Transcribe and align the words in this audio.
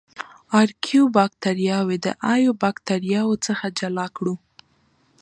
ارکیو 0.59 1.03
باکتریاوې 1.17 1.97
د 2.05 2.07
ایو 2.33 2.51
باکتریاوو 2.63 3.41
څخه 3.47 3.65
جلا 3.79 4.05
کړو. 4.17 4.35